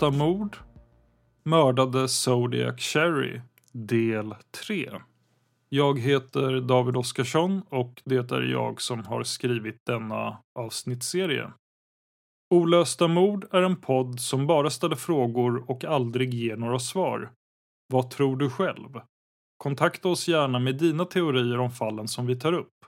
[0.00, 0.56] Olösta mord
[1.42, 3.40] Mördade Zodiac Cherry
[3.72, 4.34] Del
[4.66, 4.90] 3
[5.68, 11.52] Jag heter David Oskarsson och det är jag som har skrivit denna avsnittsserie.
[12.54, 17.32] Olösta mord är en podd som bara ställer frågor och aldrig ger några svar.
[17.86, 19.00] Vad tror du själv?
[19.56, 22.84] Kontakta oss gärna med dina teorier om fallen som vi tar upp.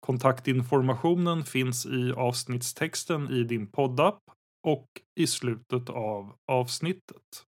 [0.00, 4.18] Kontaktinformationen finns i avsnittstexten i din poddapp
[4.68, 4.88] och
[5.20, 7.44] i slutet av avsnittet.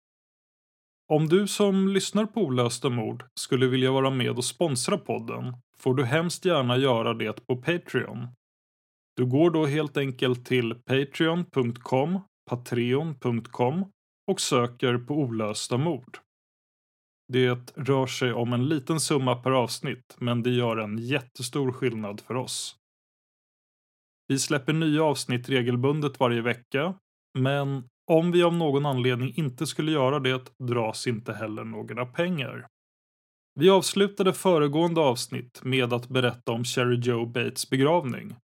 [1.09, 5.95] Om du som lyssnar på Olösta mord skulle vilja vara med och sponsra podden får
[5.95, 8.29] du hemskt gärna göra det på Patreon.
[9.17, 12.21] Du går då helt enkelt till patreon.com,
[12.51, 13.85] patreon.com
[14.31, 16.19] och söker på Olösta mord.
[17.33, 22.21] Det rör sig om en liten summa per avsnitt, men det gör en jättestor skillnad
[22.21, 22.77] för oss.
[24.27, 26.95] Vi släpper nya avsnitt regelbundet varje vecka,
[27.39, 32.67] men om vi av någon anledning inte skulle göra det dras inte heller några pengar.
[33.61, 38.37] Vi avslutade föregående avsnitt med att berätta om Sherry Joe Bates begravning.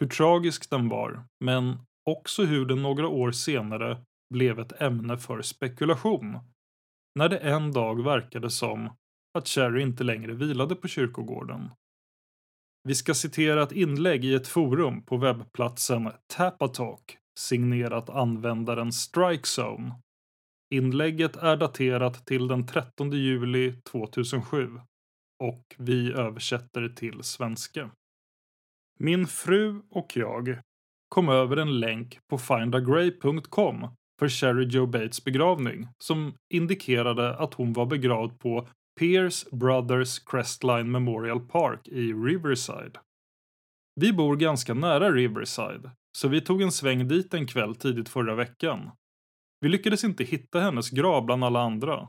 [0.00, 1.78] Hur tragisk den var, men
[2.10, 3.98] också hur den några år senare
[4.34, 6.38] blev ett ämne för spekulation.
[7.18, 8.90] När det en dag verkade som
[9.38, 11.70] att Sherry inte längre vilade på kyrkogården.
[12.88, 19.94] Vi ska citera ett inlägg i ett forum på webbplatsen Tapatalk signerat användaren Strikezone.
[20.70, 24.80] Inlägget är daterat till den 13 juli 2007
[25.38, 27.90] och vi översätter till svenska.
[28.98, 30.58] Min fru och jag
[31.08, 37.72] kom över en länk på findagray.com för Sherry Joe Bates begravning som indikerade att hon
[37.72, 38.68] var begravd på
[38.98, 42.98] Pierce Brothers Crestline Memorial Park i Riverside.
[44.00, 48.34] Vi bor ganska nära Riverside, så vi tog en sväng dit en kväll tidigt förra
[48.34, 48.90] veckan.
[49.60, 52.08] Vi lyckades inte hitta hennes grav bland alla andra.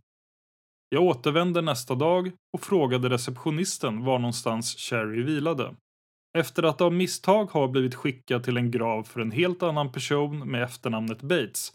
[0.89, 5.75] Jag återvände nästa dag och frågade receptionisten var någonstans Sherry vilade.
[6.37, 10.51] Efter att av misstag ha blivit skickad till en grav för en helt annan person
[10.51, 11.73] med efternamnet Bates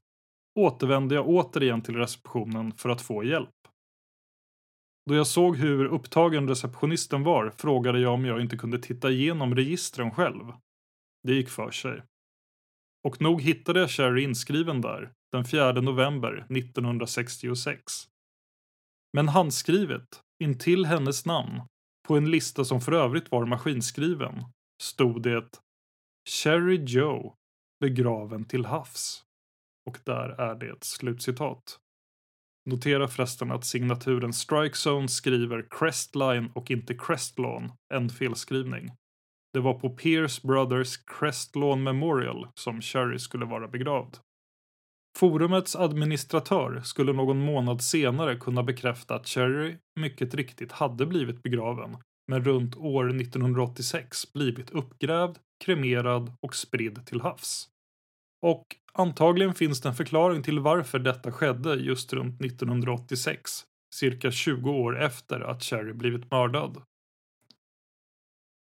[0.58, 3.48] återvände jag återigen till receptionen för att få hjälp.
[5.08, 9.54] Då jag såg hur upptagen receptionisten var frågade jag om jag inte kunde titta igenom
[9.54, 10.52] registren själv.
[11.22, 12.02] Det gick för sig.
[13.08, 17.82] Och nog hittade jag Cherry inskriven där, den 4 november 1966.
[19.12, 21.62] Men handskrivet, intill hennes namn,
[22.08, 24.44] på en lista som för övrigt var maskinskriven,
[24.82, 25.60] stod det
[26.28, 27.34] Cherry Joe
[27.80, 29.24] begraven till havs.
[29.86, 31.78] Och där är det slutcitat.
[32.70, 38.90] Notera förresten att signaturen Strike Zone skriver Crestline och inte Crestlawn, en felskrivning.
[39.52, 44.16] Det var på Pierce Brothers Crestlawn Memorial som Cherry skulle vara begravd.
[45.18, 51.96] Forumets administratör skulle någon månad senare kunna bekräfta att Cherry mycket riktigt hade blivit begraven,
[52.28, 57.68] men runt år 1986 blivit uppgrävd, kremerad och spridd till havs.
[58.46, 63.64] Och antagligen finns det en förklaring till varför detta skedde just runt 1986,
[63.94, 66.82] cirka 20 år efter att Cherry blivit mördad.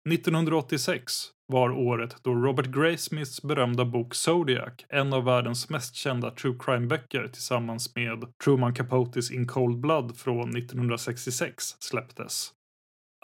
[0.08, 1.12] 1986
[1.46, 7.28] var året då Robert Graysmiths berömda bok Zodiac, en av världens mest kända true crime-böcker
[7.28, 12.52] tillsammans med Truman Capotes In Cold Blood från 1966, släpptes.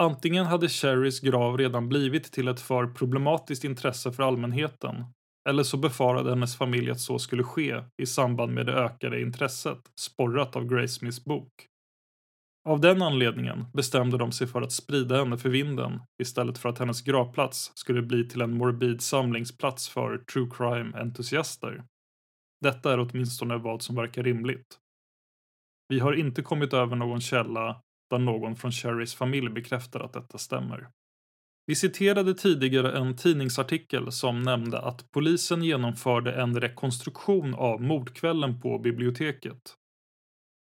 [0.00, 5.04] Antingen hade Sherrys grav redan blivit till ett för problematiskt intresse för allmänheten,
[5.48, 9.80] eller så befarade hennes familj att så skulle ske i samband med det ökade intresset,
[10.00, 11.52] sporrat av Graysmiths bok.
[12.66, 16.78] Av den anledningen bestämde de sig för att sprida henne för vinden istället för att
[16.78, 21.84] hennes gravplats skulle bli till en morbid samlingsplats för true crime-entusiaster.
[22.60, 24.78] Detta är åtminstone vad som verkar rimligt.
[25.88, 27.80] Vi har inte kommit över någon källa
[28.10, 30.88] där någon från Sherrys familj bekräftar att detta stämmer.
[31.66, 38.78] Vi citerade tidigare en tidningsartikel som nämnde att polisen genomförde en rekonstruktion av mordkvällen på
[38.78, 39.74] biblioteket.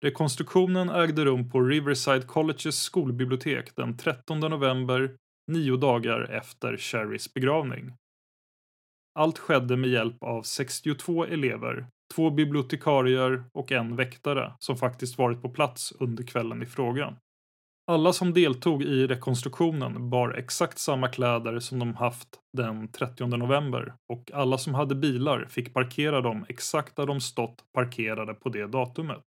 [0.04, 5.16] Rekonstruktionen ägde rum på Riverside Colleges skolbibliotek den 13 november,
[5.52, 7.94] nio dagar efter Sherrys begravning.
[9.20, 15.42] Allt skedde med hjälp av 62 elever, två bibliotekarier och en väktare som faktiskt varit
[15.42, 17.16] på plats under kvällen i fråga.
[17.92, 22.28] Alla som deltog i rekonstruktionen bar exakt samma kläder som de haft
[22.58, 27.64] den 30 november och alla som hade bilar fick parkera dem exakt där de stått
[27.74, 29.26] parkerade på det datumet.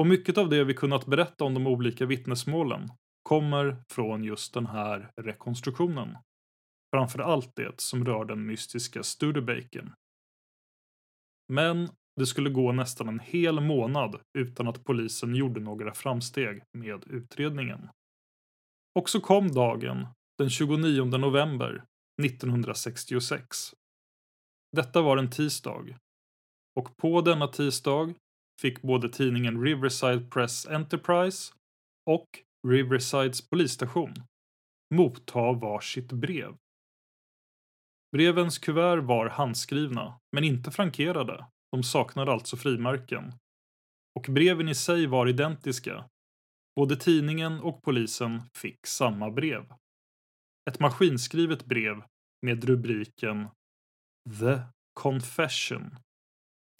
[0.00, 2.88] Och mycket av det vi kunnat berätta om de olika vittnesmålen
[3.22, 6.18] kommer från just den här rekonstruktionen.
[6.94, 9.92] Framför allt det som rör den mystiska Studebaken.
[11.52, 17.04] Men det skulle gå nästan en hel månad utan att polisen gjorde några framsteg med
[17.06, 17.88] utredningen.
[18.98, 20.06] Och så kom dagen,
[20.38, 21.84] den 29 november
[22.24, 23.74] 1966.
[24.76, 25.98] Detta var en tisdag.
[26.74, 28.14] Och på denna tisdag
[28.60, 31.52] fick både tidningen Riverside Press Enterprise
[32.10, 32.28] och
[32.68, 34.14] Riversides polisstation
[34.94, 36.56] motta varsitt brev.
[38.12, 41.46] Brevens kuvert var handskrivna, men inte frankerade.
[41.72, 43.32] De saknade alltså frimärken.
[44.18, 46.08] Och breven i sig var identiska.
[46.76, 49.74] Både tidningen och polisen fick samma brev.
[50.70, 52.02] Ett maskinskrivet brev
[52.46, 53.48] med rubriken
[54.40, 54.60] The
[54.94, 55.96] Confession.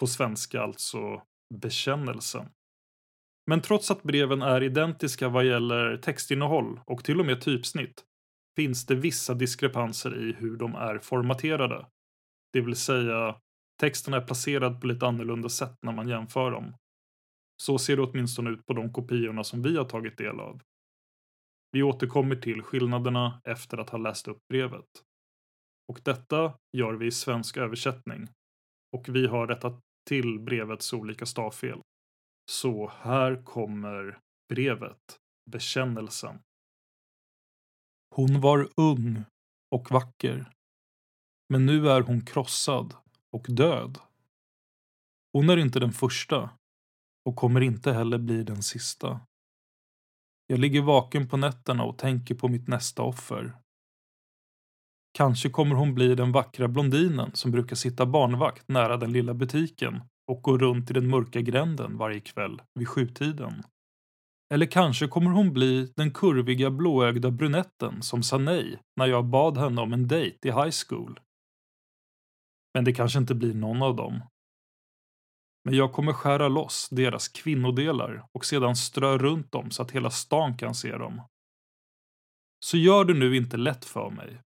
[0.00, 1.22] På svenska alltså
[1.54, 2.48] bekännelsen.
[3.46, 8.04] Men trots att breven är identiska vad gäller textinnehåll och till och med typsnitt
[8.56, 11.86] finns det vissa diskrepanser i hur de är formaterade.
[12.52, 13.36] Det vill säga,
[13.80, 16.74] texten är placerad på lite annorlunda sätt när man jämför dem.
[17.62, 20.60] Så ser det åtminstone ut på de kopiorna som vi har tagit del av.
[21.72, 24.86] Vi återkommer till skillnaderna efter att ha läst upp brevet.
[25.88, 28.28] Och detta gör vi i svensk översättning.
[28.96, 31.80] Och vi har rättat till brevets olika stavfel.
[32.50, 35.18] Så här kommer brevet,
[35.50, 36.38] bekännelsen.
[38.14, 39.24] Hon var ung
[39.70, 40.50] och vacker.
[41.48, 42.94] Men nu är hon krossad
[43.30, 43.98] och död.
[45.32, 46.50] Hon är inte den första
[47.24, 49.20] och kommer inte heller bli den sista.
[50.46, 53.56] Jag ligger vaken på nätterna och tänker på mitt nästa offer.
[55.12, 60.02] Kanske kommer hon bli den vackra blondinen som brukar sitta barnvakt nära den lilla butiken
[60.30, 63.62] och gå runt i den mörka gränden varje kväll vid sjutiden.
[64.54, 69.58] Eller kanske kommer hon bli den kurviga blåögda brunetten som sa nej när jag bad
[69.58, 71.20] henne om en dejt i high school.
[72.74, 74.22] Men det kanske inte blir någon av dem.
[75.64, 80.10] Men jag kommer skära loss deras kvinnodelar och sedan strö runt dem så att hela
[80.10, 81.22] stan kan se dem.
[82.64, 84.40] Så gör det nu inte lätt för mig.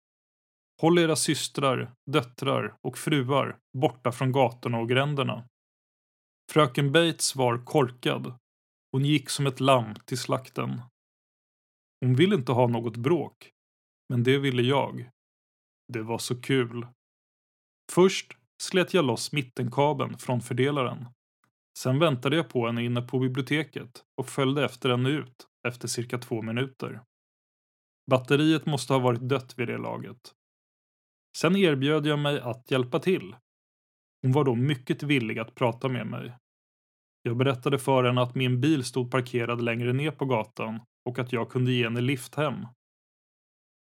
[0.83, 5.47] Håll era systrar, döttrar och fruar borta från gatorna och gränderna.
[6.51, 8.33] Fröken Bates var korkad.
[8.91, 10.81] Hon gick som ett lamm till slakten.
[12.01, 13.51] Hon ville inte ha något bråk.
[14.09, 15.09] Men det ville jag.
[15.93, 16.87] Det var så kul.
[17.91, 21.05] Först slet jag loss mittenkabeln från fördelaren.
[21.79, 26.17] Sen väntade jag på henne inne på biblioteket och följde efter henne ut efter cirka
[26.17, 27.01] två minuter.
[28.11, 30.33] Batteriet måste ha varit dött vid det laget.
[31.37, 33.35] Sen erbjöd jag mig att hjälpa till.
[34.21, 36.33] Hon var då mycket villig att prata med mig.
[37.21, 41.33] Jag berättade för henne att min bil stod parkerad längre ner på gatan och att
[41.33, 42.65] jag kunde ge henne lift hem.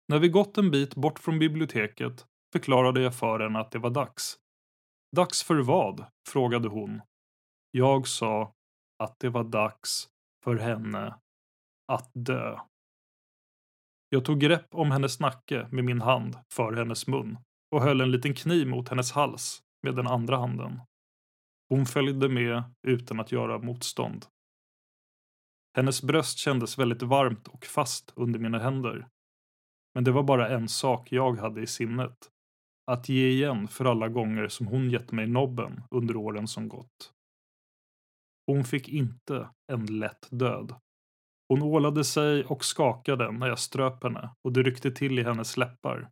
[0.08, 3.90] När vi gått en bit bort från biblioteket förklarade jag för henne att det var
[3.90, 4.36] dags.
[5.16, 6.06] Dags för vad?
[6.28, 7.00] frågade hon.
[7.70, 8.52] Jag sa
[8.98, 10.08] att det var dags
[10.44, 11.14] för henne
[11.92, 12.58] att dö.
[14.08, 17.38] Jag tog grepp om hennes nacke med min hand för hennes mun
[17.70, 20.80] och höll en liten kniv mot hennes hals med den andra handen.
[21.68, 24.26] Hon följde med utan att göra motstånd.
[25.76, 29.08] Hennes bröst kändes väldigt varmt och fast under mina händer.
[29.94, 32.16] Men det var bara en sak jag hade i sinnet.
[32.86, 37.12] Att ge igen för alla gånger som hon gett mig nobben under åren som gått.
[38.46, 40.74] Hon fick inte en lätt död.
[41.48, 45.56] Hon ålade sig och skakade när jag ströp henne och det ryckte till i hennes
[45.56, 46.10] läppar.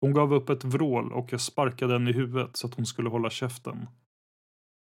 [0.00, 3.08] Hon gav upp ett vrål och jag sparkade henne i huvudet så att hon skulle
[3.08, 3.86] hålla käften.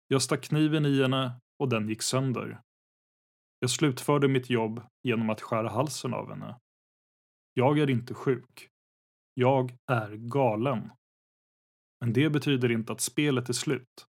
[0.08, 2.60] Jag stack kniven i henne och den gick sönder.
[3.58, 6.60] Jag slutförde mitt jobb genom att skära halsen av henne.
[7.54, 8.68] Jag är inte sjuk.
[9.34, 10.90] Jag är galen.
[12.00, 14.06] Men det betyder inte att spelet är slut.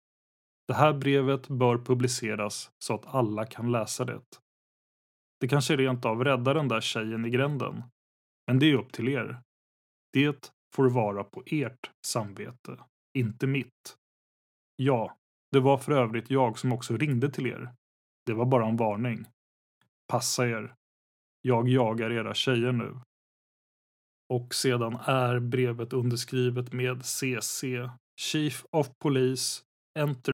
[0.67, 4.21] Det här brevet bör publiceras så att alla kan läsa det.
[5.39, 7.83] Det kanske rent av räddar den där tjejen i gränden.
[8.47, 9.41] Men det är upp till er.
[10.13, 12.79] Det får vara på ert samvete,
[13.13, 13.97] inte mitt.
[14.75, 15.17] Ja,
[15.51, 17.73] det var för övrigt jag som också ringde till er.
[18.25, 19.25] Det var bara en varning.
[20.07, 20.75] Passa er.
[21.41, 22.99] Jag jagar era tjejer nu.
[24.29, 27.63] Och sedan är brevet underskrivet med CC,
[28.19, 29.63] Chief of Police,
[29.99, 30.33] Enter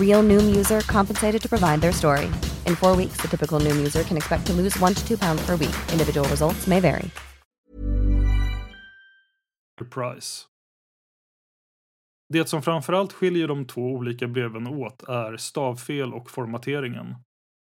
[0.00, 2.26] Real Noom user compensated to provide their story.
[2.66, 5.46] In four weeks, the typical Noom user can expect to lose one to two pounds
[5.46, 5.76] per week.
[5.92, 7.10] Individual results may vary.
[9.90, 10.46] Price.
[12.28, 17.14] Det som framförallt skiljer de två olika breven åt är stavfel och formateringen.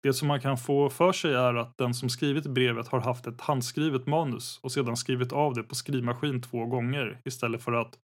[0.02, 3.26] Det som man kan få för sig är att den som skrivit brevet har haft
[3.26, 7.98] ett handskrivet manus och sedan skrivit av det på skrivmaskin två gånger istället för att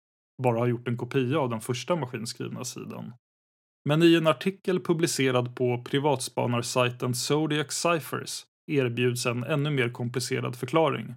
[0.44, 3.14] bara ha gjort en kopia av den första maskinskrivna sidan.
[3.90, 11.16] Men i en artikel publicerad på privatspanarsajten Zodiac Cyphers erbjuds en ännu mer komplicerad förklaring.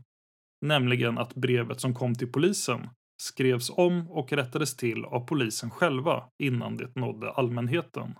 [0.67, 2.89] Nämligen att brevet som kom till polisen
[3.23, 8.15] skrevs om och rättades till av polisen själva innan det nådde allmänheten.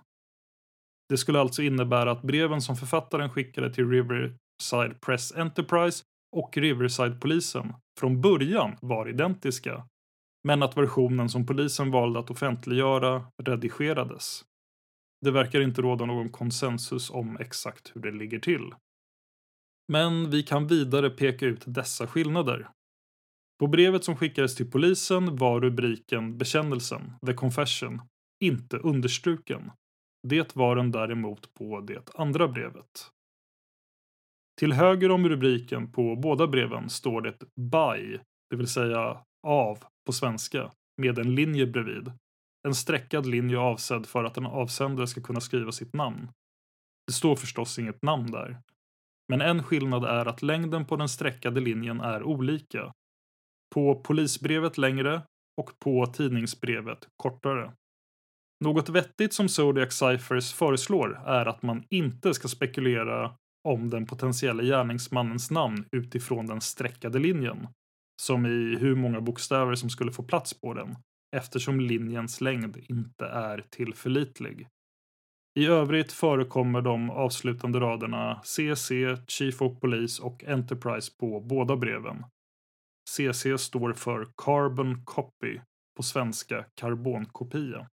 [1.09, 6.03] Det skulle alltså innebära att breven som författaren skickade till Riverside Press Enterprise
[6.35, 9.87] och Riverside-polisen från början var identiska,
[10.45, 14.45] men att versionen som polisen valde att offentliggöra redigerades.
[15.21, 18.73] Det verkar inte råda någon konsensus om exakt hur det ligger till.
[19.91, 22.69] Men vi kan vidare peka ut dessa skillnader.
[23.59, 28.01] På brevet som skickades till polisen var rubriken Bekännelsen, The Confession,
[28.43, 29.71] inte understruken.
[30.27, 33.09] Det var den däremot på det andra brevet.
[34.59, 40.13] Till höger om rubriken på båda breven står det by, det vill säga av på
[40.13, 40.71] svenska,
[41.01, 42.11] med en linje bredvid.
[42.67, 46.29] En streckad linje avsedd för att en avsändare ska kunna skriva sitt namn.
[47.07, 48.57] Det står förstås inget namn där.
[49.27, 52.93] Men en skillnad är att längden på den streckade linjen är olika.
[53.75, 55.21] På polisbrevet längre
[55.61, 57.73] och på tidningsbrevet kortare.
[58.63, 63.35] Något vettigt som Zodiac Cyphers föreslår är att man inte ska spekulera
[63.67, 67.67] om den potentiella gärningsmannens namn utifrån den streckade linjen,
[68.21, 70.95] som i hur många bokstäver som skulle få plats på den,
[71.35, 74.67] eftersom linjens längd inte är tillförlitlig.
[75.59, 78.91] I övrigt förekommer de avslutande raderna CC,
[79.27, 82.23] Chief of Police och Enterprise på båda breven.
[83.09, 85.59] CC står för Carbon Copy,
[85.97, 87.87] på svenska karbonkopia.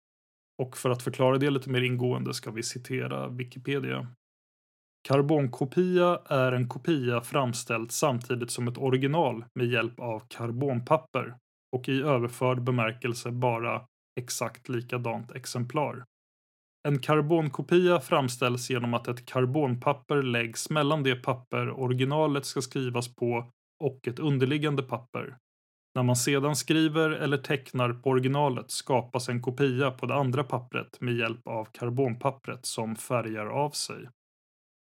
[0.62, 4.08] Och för att förklara det lite mer ingående ska vi citera Wikipedia.
[5.08, 11.36] Karbonkopia är en kopia framställd samtidigt som ett original med hjälp av karbonpapper
[11.76, 13.86] och i överförd bemärkelse bara
[14.20, 16.04] exakt likadant exemplar.
[16.88, 23.52] En karbonkopia framställs genom att ett karbonpapper läggs mellan det papper originalet ska skrivas på
[23.84, 25.38] och ett underliggande papper.
[25.96, 31.02] När man sedan skriver eller tecknar på originalet skapas en kopia på det andra pappret
[31.02, 34.10] med hjälp av karbonpappret som färgar av sig.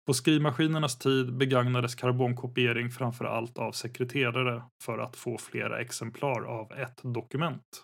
[0.06, 6.72] På skrivmaskinernas tid begagnades karbonkopiering framför allt av sekreterare för att få flera exemplar av
[6.72, 7.84] ett dokument.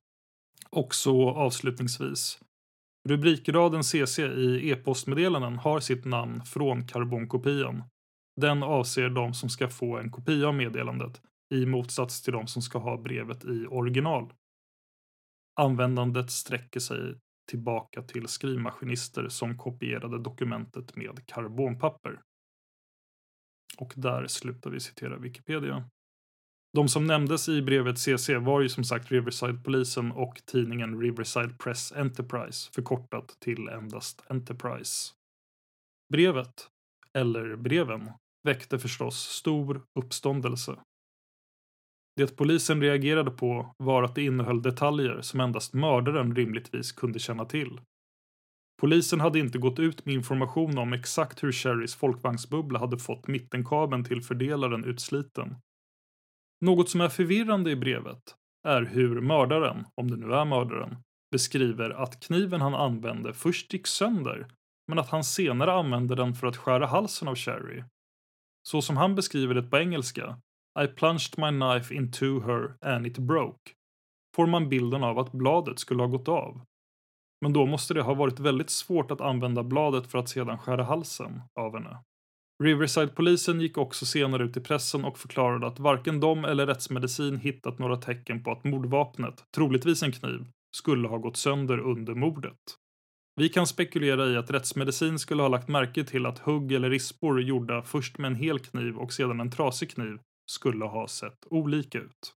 [0.69, 2.39] Och så avslutningsvis.
[3.09, 7.83] Rubrikraden CC i e-postmeddelanden har sitt namn från karbonkopian.
[8.41, 11.21] Den avser de som ska få en kopia av meddelandet
[11.55, 14.33] i motsats till de som ska ha brevet i original.
[15.59, 17.19] Användandet sträcker sig
[17.50, 22.22] tillbaka till skrivmaskinister som kopierade dokumentet med karbonpapper.
[23.77, 25.90] Och där slutar vi citera Wikipedia.
[26.74, 31.92] De som nämndes i brevet CC var ju som sagt Riverside-polisen och tidningen Riverside Press
[31.92, 35.14] Enterprise, förkortat till endast Enterprise.
[36.09, 36.68] Brevet,
[37.14, 38.12] eller breven,
[38.44, 40.79] väckte förstås stor uppståndelse.
[42.20, 47.46] Det polisen reagerade på var att det innehöll detaljer som endast mördaren rimligtvis kunde känna
[47.46, 47.82] till.
[48.82, 54.03] Polisen hade inte gått ut med information om exakt hur Sherrys folkvagnsbubbla hade fått mittenkabeln
[54.03, 55.55] till fördelaren utsliten.
[56.62, 58.36] Något som är förvirrande i brevet
[58.68, 60.98] är hur mördaren, om det nu är mördaren,
[61.32, 64.48] beskriver att kniven han använde först gick sönder,
[64.88, 67.84] men att han senare använde den för att skära halsen av Sherry.
[68.64, 70.38] Så som han beskriver det på engelska
[70.83, 73.72] i plunged my knife into her and it broke.
[74.35, 76.61] Får man bilden av att bladet skulle ha gått av.
[77.42, 80.83] Men då måste det ha varit väldigt svårt att använda bladet för att sedan skära
[80.83, 81.98] halsen av henne.
[82.63, 87.79] Riverside-polisen gick också senare ut i pressen och förklarade att varken de eller rättsmedicin hittat
[87.79, 92.59] några tecken på att mordvapnet, troligtvis en kniv, skulle ha gått sönder under mordet.
[93.35, 97.42] Vi kan spekulera i att rättsmedicin skulle ha lagt märke till att hugg eller rispor
[97.42, 101.98] gjorda först med en hel kniv och sedan en trasig kniv skulle ha sett olika
[101.98, 102.33] ut.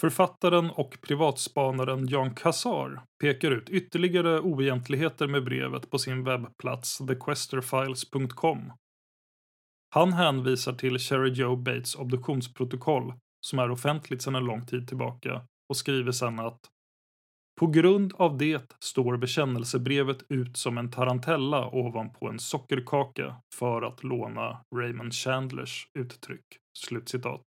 [0.00, 8.72] Författaren och privatspanaren Jan Kassar pekar ut ytterligare oegentligheter med brevet på sin webbplats thequesterfiles.com.
[9.90, 15.42] Han hänvisar till Sherry Joe Bates obduktionsprotokoll som är offentligt sedan en lång tid tillbaka
[15.68, 16.60] och skriver sedan att
[17.58, 24.04] på grund av det står bekännelsebrevet ut som en tarantella ovanpå en sockerkaka för att
[24.04, 26.46] låna Raymond Chandlers uttryck.
[26.78, 27.46] Slutcitat.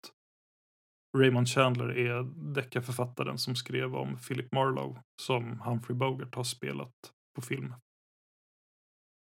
[1.17, 6.94] Raymond Chandler är deckarförfattaren som skrev om Philip Marlowe som Humphrey Bogart har spelat
[7.36, 7.74] på film.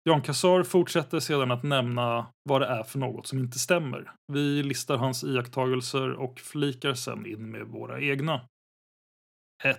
[0.03, 4.11] Jan Kassar fortsätter sedan att nämna vad det är för något som inte stämmer.
[4.33, 8.47] Vi listar hans iakttagelser och flikar sedan in med våra egna.
[9.63, 9.77] 1.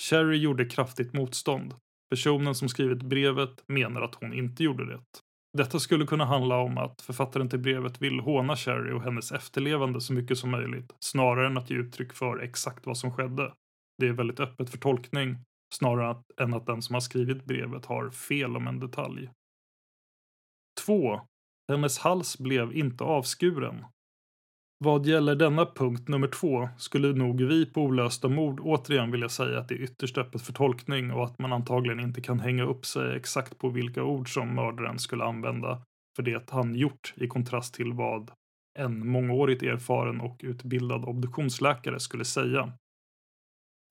[0.00, 1.74] Sherry gjorde kraftigt motstånd.
[2.10, 5.00] Personen som skrivit brevet menar att hon inte gjorde det.
[5.52, 10.00] Detta skulle kunna handla om att författaren till brevet vill håna Sherry och hennes efterlevande
[10.00, 13.54] så mycket som möjligt, snarare än att ge uttryck för exakt vad som skedde.
[13.98, 15.36] Det är väldigt öppet för tolkning,
[15.74, 19.30] snarare än att den som har skrivit brevet har fel om en detalj.
[20.86, 21.20] 2.
[21.68, 23.84] Hennes hals blev inte avskuren.
[24.84, 29.58] Vad gäller denna punkt nummer två skulle nog vi på olösta mord återigen vilja säga
[29.58, 32.86] att det är ytterst öppet för tolkning och att man antagligen inte kan hänga upp
[32.86, 35.82] sig exakt på vilka ord som mördaren skulle använda
[36.16, 38.30] för det han gjort i kontrast till vad
[38.78, 42.72] en mångårigt erfaren och utbildad obduktionsläkare skulle säga.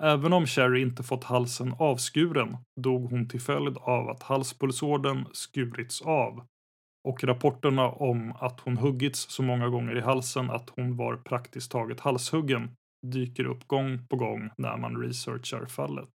[0.03, 6.01] Även om Sherry inte fått halsen avskuren dog hon till följd av att halspulsådern skurits
[6.01, 6.45] av
[7.07, 11.71] och rapporterna om att hon huggits så många gånger i halsen att hon var praktiskt
[11.71, 12.71] taget halshuggen
[13.07, 16.09] dyker upp gång på gång när man researchar fallet.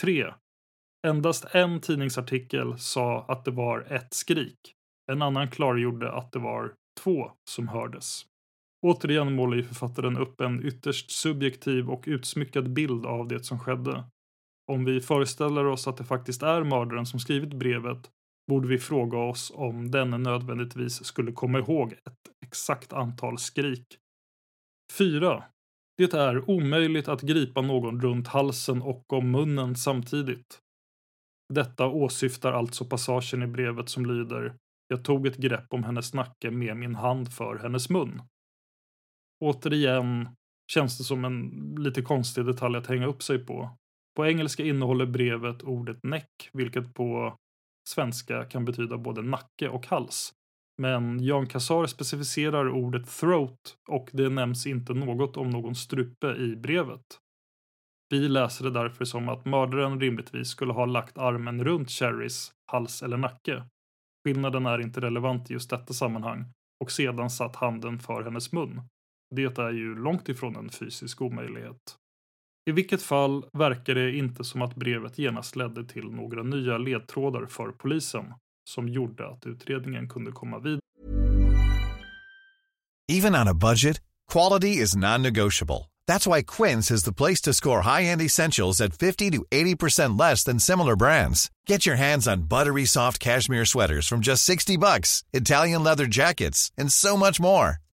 [0.00, 0.34] 3.
[1.06, 4.58] Endast en tidningsartikel sa att det var ett skrik.
[5.12, 8.26] En annan klargjorde att det var två som hördes.
[8.86, 14.04] Återigen målar ju författaren upp en ytterst subjektiv och utsmyckad bild av det som skedde.
[14.72, 18.10] Om vi föreställer oss att det faktiskt är mördaren som skrivit brevet
[18.46, 23.86] borde vi fråga oss om denne nödvändigtvis skulle komma ihåg ett exakt antal skrik.
[24.98, 25.44] 4.
[25.96, 30.60] Det är omöjligt att gripa någon runt halsen och om munnen samtidigt.
[31.54, 34.56] Detta åsyftar alltså passagen i brevet som lyder
[34.88, 38.22] Jag tog ett grepp om hennes nacke med min hand för hennes mun.
[39.44, 40.28] Återigen
[40.72, 43.76] känns det som en lite konstig detalj att hänga upp sig på.
[44.16, 47.36] På engelska innehåller brevet ordet neck, vilket på
[47.88, 50.32] svenska kan betyda både nacke och hals.
[50.78, 56.56] Men Jan Kassar specificerar ordet throat och det nämns inte något om någon strupe i
[56.56, 57.20] brevet.
[58.10, 63.02] Vi läser det därför som att mördaren rimligtvis skulle ha lagt armen runt Cherrys hals
[63.02, 63.64] eller nacke.
[64.24, 66.44] Skillnaden är inte relevant i just detta sammanhang
[66.84, 68.80] och sedan satt handen för hennes mun.
[69.34, 71.96] Det är ju långt ifrån en fysisk omöjlighet.
[72.68, 77.46] I vilket fall verkar det inte som att brevet genast ledde till några nya ledtrådar
[77.46, 78.24] för polisen
[78.68, 80.80] som gjorde att utredningen kunde komma vidare.
[83.12, 84.00] Even on a budget,
[84.32, 85.90] quality is non-negotiable.
[86.08, 90.44] That's why Quince is the place to score high-end essentials at 50 to 80% less
[90.44, 91.50] than similar brands.
[91.68, 96.72] Get your hands on buttery soft cashmere sweaters from just 60 bucks, Italian leather jackets,
[96.78, 97.78] and so much more.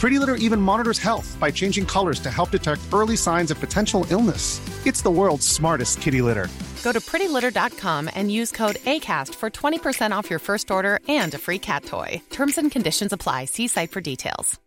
[0.00, 4.06] Pretty Litter even monitors health by changing colors to help detect early signs of potential
[4.10, 4.60] illness.
[4.86, 6.48] It's the world's smartest kitty litter.
[6.82, 11.38] Go to prettylitter.com and use code ACAST for 20% off your first order and a
[11.38, 12.22] free cat toy.
[12.30, 13.44] Terms and conditions apply.
[13.44, 14.60] See site for details.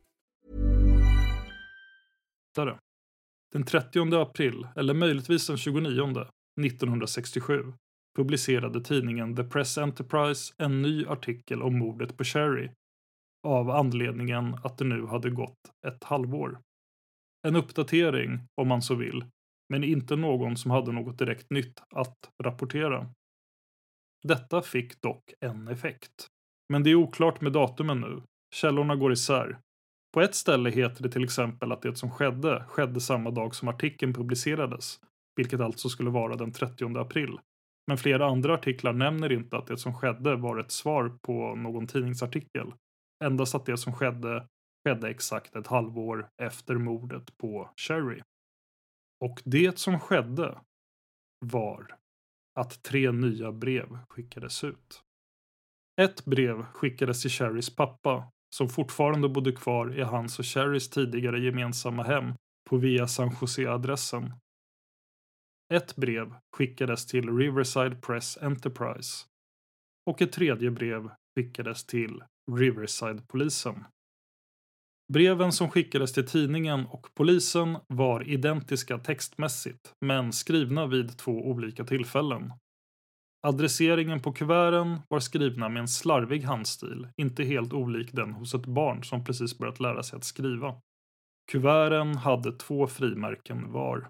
[3.54, 6.28] Den 30 april, eller möjligtvis den 29,
[6.62, 7.74] 1967
[8.16, 12.70] publicerade tidningen The Press Enterprise en ny artikel om mordet på Sherry
[13.44, 16.60] av anledningen att det nu hade gått ett halvår.
[17.48, 19.26] En uppdatering, om man så vill,
[19.70, 23.10] men inte någon som hade något direkt nytt att rapportera.
[24.24, 26.28] Detta fick dock en effekt.
[26.70, 28.22] Men det är oklart med datumen nu.
[28.56, 29.60] Källorna går isär.
[30.14, 33.68] På ett ställe heter det till exempel att det som skedde skedde samma dag som
[33.68, 35.00] artikeln publicerades,
[35.36, 37.40] vilket alltså skulle vara den 30 april.
[37.88, 41.88] Men flera andra artiklar nämner inte att det som skedde var ett svar på någon
[41.88, 42.74] tidningsartikel.
[43.24, 44.48] Endast att det som skedde
[44.84, 48.22] skedde exakt ett halvår efter mordet på Sherry.
[49.20, 50.62] Och det som skedde
[51.46, 51.98] var
[52.60, 55.04] att tre nya brev skickades ut.
[56.02, 61.40] Ett brev skickades till Sherrys pappa som fortfarande bodde kvar i hans och Sherrys tidigare
[61.40, 62.34] gemensamma hem
[62.70, 64.34] på Via San Jose-adressen.
[65.74, 69.26] Ett brev skickades till Riverside Press Enterprise
[70.06, 73.86] och ett tredje brev skickades till Riverside-polisen.
[75.14, 81.84] Breven som skickades till tidningen och polisen var identiska textmässigt, men skrivna vid två olika
[81.84, 82.54] tillfällen.
[83.48, 88.66] Adresseringen på kuverten var skrivna med en slarvig handstil, inte helt olik den hos ett
[88.66, 90.76] barn som precis börjat lära sig att skriva.
[91.52, 94.10] Kuverten hade två frimärken var.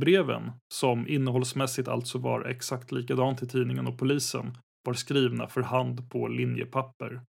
[0.00, 6.10] Breven, som innehållsmässigt alltså var exakt likadant till tidningen och polisen, var skrivna för hand
[6.10, 7.22] på linjepapper.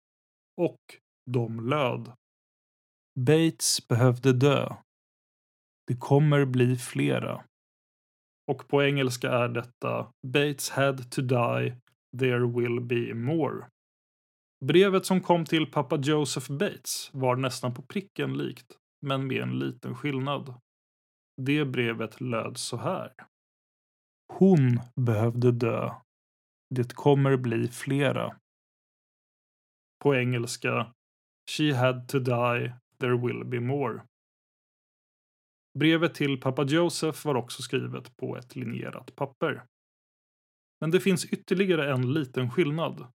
[0.57, 0.81] Och
[1.31, 2.12] de löd.
[3.21, 4.77] Bates behövde dö.
[5.87, 7.45] Det kommer bli flera.
[8.51, 11.77] Och på engelska är detta Bates had to die,
[12.19, 13.67] there will be more.
[14.65, 19.59] Brevet som kom till pappa Joseph Bates var nästan på pricken likt, men med en
[19.59, 20.55] liten skillnad.
[21.43, 23.12] Det brevet löd så här.
[24.33, 25.91] Hon behövde dö.
[26.75, 28.37] Det kommer bli flera.
[30.03, 30.93] På engelska
[31.51, 34.03] She had to die, there will be more.
[35.79, 39.65] Brevet till pappa Joseph var också skrivet på ett linjerat papper.
[40.81, 43.07] Men det finns ytterligare en liten skillnad.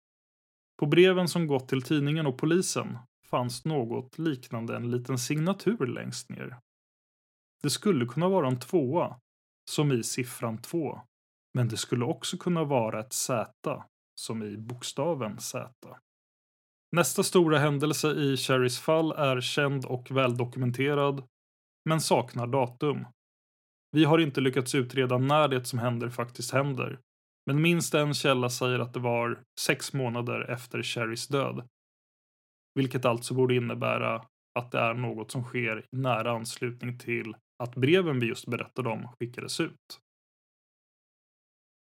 [0.79, 6.31] På breven som gått till tidningen och polisen fanns något liknande en liten signatur längst
[6.31, 6.57] ner.
[7.63, 9.21] Det skulle kunna vara en tvåa,
[9.71, 11.01] som i siffran 2.
[11.55, 13.53] Men det skulle också kunna vara ett Z,
[14.21, 15.73] som i bokstaven Z.
[16.97, 21.25] Nästa stora händelse i Cherrys fall är känd och väldokumenterad,
[21.89, 23.07] men saknar datum.
[23.93, 26.99] Vi har inte lyckats utreda när det som händer faktiskt händer,
[27.47, 31.69] men minst en källa säger att det var sex månader efter Cherrys död.
[32.75, 34.25] Vilket alltså borde innebära
[34.59, 38.89] att det är något som sker i nära anslutning till att breven vi just berättade
[38.89, 40.01] om skickades ut.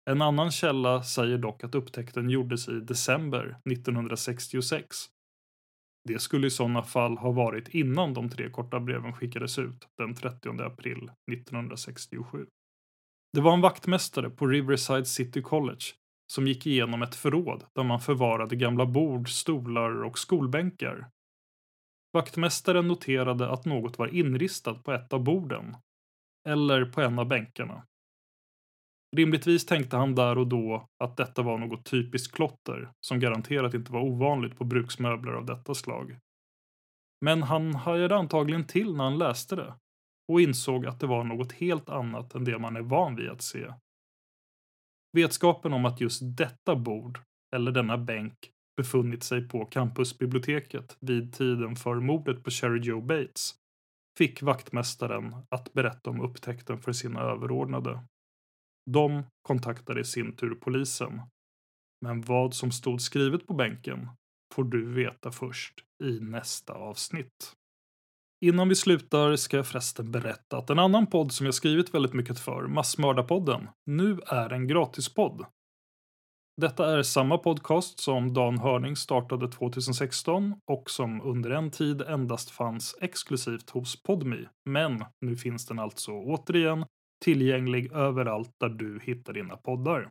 [0.05, 4.87] En annan källa säger dock att upptäckten gjordes i december 1966.
[6.09, 10.15] Det skulle i sådana fall ha varit innan de tre korta breven skickades ut den
[10.15, 12.47] 30 april 1967.
[13.33, 15.85] Det var en vaktmästare på Riverside City College
[16.33, 21.09] som gick igenom ett förråd där man förvarade gamla bord, stolar och skolbänkar.
[22.13, 25.77] Vaktmästaren noterade att något var inristat på ett av borden,
[26.47, 27.83] eller på en av bänkarna.
[29.15, 33.91] Rimligtvis tänkte han där och då att detta var något typiskt klotter som garanterat inte
[33.91, 36.17] var ovanligt på bruksmöbler av detta slag.
[37.21, 39.73] Men han hajade antagligen till när han läste det
[40.31, 43.41] och insåg att det var något helt annat än det man är van vid att
[43.41, 43.73] se.
[45.17, 47.19] Vetskapen om att just detta bord,
[47.55, 48.33] eller denna bänk,
[48.77, 53.55] befunnit sig på campusbiblioteket vid tiden för mordet på Sherry Joe Bates
[54.17, 57.99] fick vaktmästaren att berätta om upptäckten för sina överordnade.
[58.91, 61.21] De kontaktade i sin tur polisen.
[62.01, 64.09] Men vad som stod skrivet på bänken
[64.53, 67.53] får du veta först i nästa avsnitt.
[68.45, 72.13] Innan vi slutar ska jag förresten berätta att en annan podd som jag skrivit väldigt
[72.13, 75.45] mycket för, Massmördarpodden, nu är en gratispodd.
[76.61, 82.49] Detta är samma podcast som Dan Hörning startade 2016 och som under en tid endast
[82.51, 84.47] fanns exklusivt hos Podmi.
[84.69, 86.85] Men nu finns den alltså återigen
[87.23, 90.09] tillgänglig överallt där du hittar dina poddar.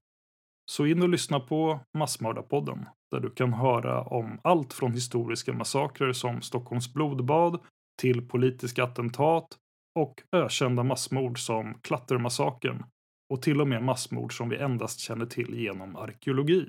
[0.70, 6.12] Så in och lyssna på Massmördarpodden, där du kan höra om allt från historiska massakrer
[6.12, 7.60] som Stockholms blodbad
[8.00, 9.58] till politiska attentat
[9.98, 12.84] och ökända massmord som Klattermassakern
[13.32, 16.68] och till och med massmord som vi endast känner till genom arkeologi.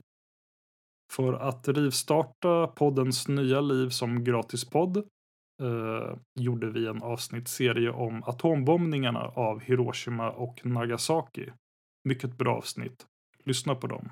[1.12, 5.08] För att rivstarta poddens nya liv som gratispodd
[5.64, 11.50] eh, gjorde vi en avsnittsserie om atombombningarna av Hiroshima och Nagasaki.
[12.04, 13.06] Mycket bra avsnitt.
[13.44, 14.12] Lyssna på dem.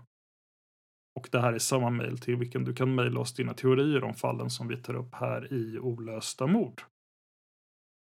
[1.20, 4.14] Och det här är samma mejl till vilken du kan mejla oss dina teorier om
[4.14, 6.82] fallen som vi tar upp här i Olösta mord.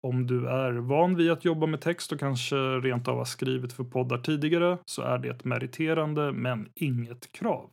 [0.02, 3.72] Om du är van vid att jobba med text och kanske rent av har skrivit
[3.72, 7.70] för poddar tidigare så är det meriterande men inget krav.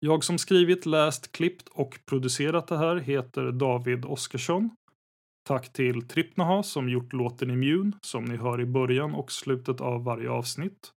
[0.00, 4.70] Jag som skrivit, läst, klippt och producerat det här heter David Oskarsson.
[5.48, 10.04] Tack till Trippnaha som gjort låten Immune som ni hör i början och slutet av
[10.04, 10.92] varje avsnitt.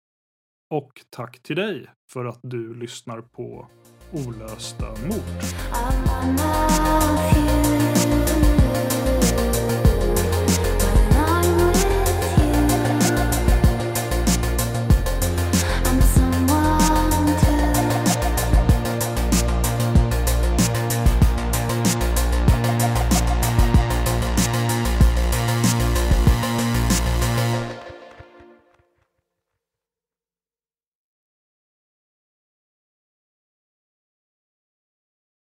[0.71, 3.67] Och tack till dig för att du lyssnar på
[4.11, 5.43] Olösta mord.